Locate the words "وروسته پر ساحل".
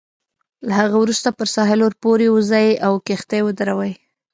1.03-1.79